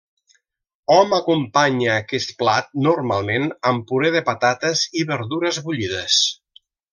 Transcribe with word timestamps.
Hom 0.93 1.11
acompanya 1.17 1.91
aquest 1.95 2.33
plat 2.39 2.71
normalment 2.87 3.45
amb 3.73 3.85
puré 3.93 4.11
de 4.17 4.23
patates 4.31 4.83
i 5.03 5.05
verdures 5.13 5.61
bullides. 5.69 6.19